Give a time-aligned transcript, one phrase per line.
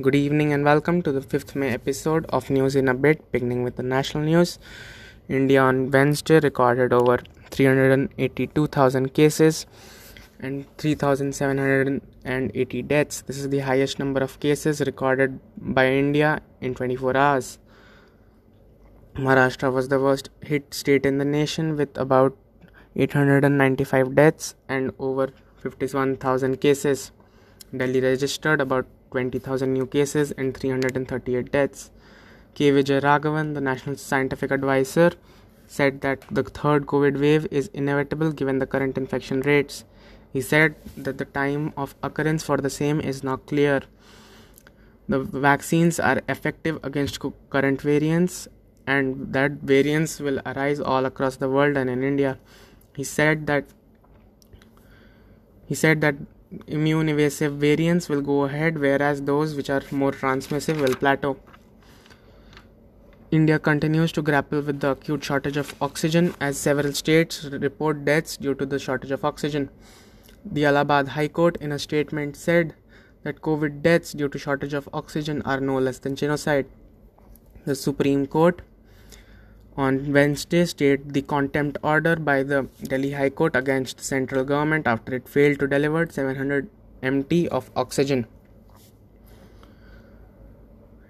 [0.00, 3.62] Good evening and welcome to the 5th May episode of News in a Bit, beginning
[3.62, 4.58] with the national news.
[5.28, 7.18] India on Wednesday recorded over
[7.50, 9.66] 382,000 cases
[10.40, 13.20] and 3,780 deaths.
[13.26, 17.58] This is the highest number of cases recorded by India in 24 hours.
[19.16, 22.34] Maharashtra was the worst hit state in the nation with about
[22.96, 27.12] 895 deaths and over 51,000 cases.
[27.76, 31.90] Delhi registered about 20,000 new cases and 338 deaths.
[32.54, 32.70] K.
[32.70, 35.12] Vijay the National Scientific Advisor,
[35.66, 39.84] said that the third COVID wave is inevitable given the current infection rates.
[40.32, 43.82] He said that the time of occurrence for the same is not clear.
[45.08, 47.20] The vaccines are effective against
[47.50, 48.48] current variants
[48.86, 52.38] and that variants will arise all across the world and in India.
[52.96, 53.64] He said that
[55.66, 56.16] he said that
[56.66, 61.36] immune evasive variants will go ahead, whereas those which are more transmissive will plateau.
[63.30, 68.36] India continues to grapple with the acute shortage of oxygen as several states report deaths
[68.36, 69.70] due to the shortage of oxygen.
[70.44, 72.74] The Allahabad High Court, in a statement, said
[73.22, 76.66] that COVID deaths due to shortage of oxygen are no less than genocide.
[77.64, 78.60] The Supreme Court
[79.76, 84.86] on Wednesday stated the contempt order by the Delhi High Court against the central government
[84.86, 86.68] after it failed to deliver 700
[87.02, 88.26] MT of oxygen.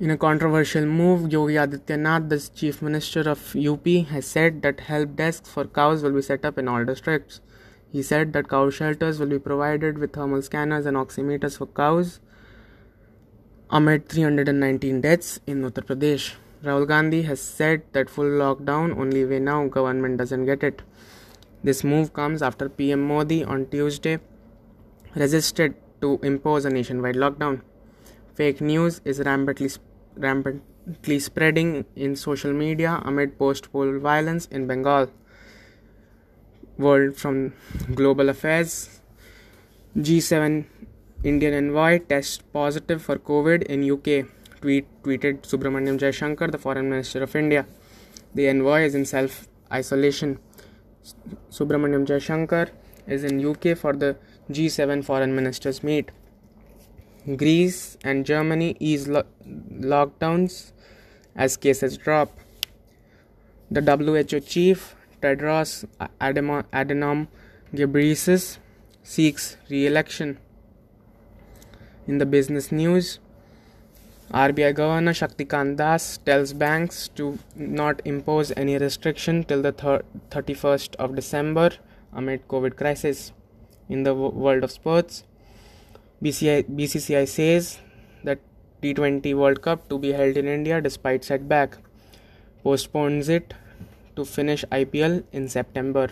[0.00, 5.16] In a controversial move, Yogi Adityanath, the chief minister of UP, has said that help
[5.16, 7.40] desks for cows will be set up in all districts.
[7.90, 12.20] He said that cow shelters will be provided with thermal scanners and oximeters for cows
[13.70, 16.34] amid 319 deaths in Uttar Pradesh.
[16.64, 20.82] Rahul Gandhi has said that full lockdown only way now government doesn't get it.
[21.62, 24.18] This move comes after PM Modi on Tuesday
[25.14, 27.60] resisted to impose a nationwide lockdown.
[28.34, 29.70] Fake news is rampantly
[30.16, 35.10] rampantly spreading in social media amid post poll violence in Bengal.
[36.76, 37.52] World from
[37.94, 39.00] Global Affairs
[39.96, 40.64] G7
[41.22, 44.26] Indian envoy tests positive for COVID in UK
[44.60, 47.66] tweet, tweeted Subramaniam Jaishankar, the Foreign Minister of India.
[48.34, 50.38] The envoy is in self isolation.
[51.50, 52.70] Subramaniam Jaishankar
[53.06, 54.16] is in UK for the
[54.50, 56.10] G7 foreign ministers meet.
[57.36, 60.72] Greece and Germany ease lo- lockdowns
[61.34, 62.38] as cases drop.
[63.70, 65.84] The WHO chief Tedros
[66.20, 67.28] Adhanom
[67.74, 68.58] Ghebreyesus
[69.02, 70.38] seeks re-election.
[72.06, 73.18] In the business news,
[74.32, 80.96] RBI Governor Shaktikant Das tells banks to not impose any restriction till the thir- 31st
[80.96, 81.70] of December
[82.12, 83.32] amid COVID crisis.
[83.88, 85.24] In the w- world of sports,
[86.22, 87.78] BCI, BCCI says
[88.22, 88.38] that
[88.82, 91.78] T20 World Cup to be held in India despite setback
[92.62, 93.54] postpones it
[94.14, 96.08] to finish IPL in September.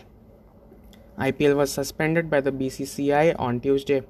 [1.19, 4.05] IPL was suspended by the BCCI on Tuesday.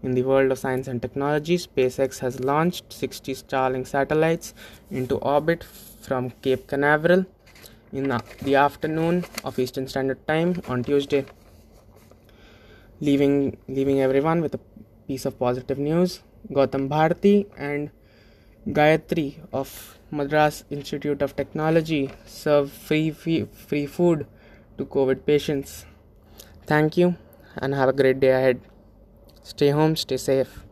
[0.00, 4.54] In the world of science and technology, SpaceX has launched 60 Starlink satellites
[4.90, 7.26] into orbit from Cape Canaveral
[7.92, 11.24] in the afternoon of Eastern Standard Time on Tuesday,
[13.00, 14.60] leaving leaving everyone with a
[15.08, 16.20] piece of positive news.
[16.52, 17.90] Gautam Bharti and
[18.68, 24.26] Gayatri of Madras Institute of Technology serve free, free, free food
[24.76, 25.84] to COVID patients.
[26.66, 27.16] Thank you
[27.56, 28.60] and have a great day ahead.
[29.48, 30.67] Stay home, stay safe.